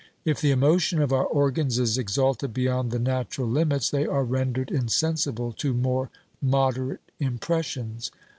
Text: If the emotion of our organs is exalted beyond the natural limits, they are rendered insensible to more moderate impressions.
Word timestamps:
If 0.25 0.41
the 0.41 0.49
emotion 0.49 0.99
of 0.99 1.13
our 1.13 1.27
organs 1.27 1.77
is 1.77 1.95
exalted 1.95 2.55
beyond 2.55 2.89
the 2.89 2.97
natural 2.97 3.47
limits, 3.47 3.87
they 3.91 4.07
are 4.07 4.23
rendered 4.23 4.71
insensible 4.71 5.53
to 5.53 5.75
more 5.75 6.09
moderate 6.41 7.11
impressions. 7.19 8.09